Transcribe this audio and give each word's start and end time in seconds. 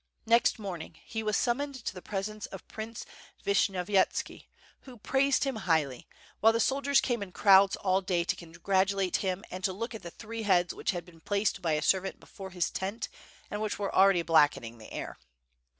Next 0.25 0.57
morning 0.57 0.97
he 1.05 1.21
was 1.21 1.37
summoned 1.37 1.75
to 1.85 1.93
the 1.93 2.01
presence 2.01 2.47
of 2.47 2.67
Prince 2.67 3.05
Vishnyovyetski, 3.45 4.47
who 4.79 4.97
praised 4.97 5.43
him 5.43 5.57
highly, 5.57 6.07
while 6.39 6.51
the 6.51 6.59
soldiers 6.59 6.99
came 6.99 7.21
in 7.21 7.31
crowds 7.31 7.75
all 7.75 8.01
day 8.01 8.23
to 8.23 8.35
congratu 8.35 8.95
late 8.95 9.17
him 9.17 9.45
and 9.51 9.63
to 9.63 9.71
look 9.71 9.93
at 9.93 10.01
the 10.01 10.09
three 10.09 10.41
heads 10.41 10.73
which 10.73 10.89
had 10.89 11.05
been 11.05 11.19
placed 11.21 11.61
by 11.61 11.73
a 11.73 11.83
servant 11.83 12.19
before 12.19 12.49
his 12.49 12.71
tent 12.71 13.09
and 13.51 13.61
which 13.61 13.77
were 13.77 13.93
already 13.93 14.23
black 14.23 14.55
ening 14.55 14.79
the 14.79 14.91
air. 14.91 15.19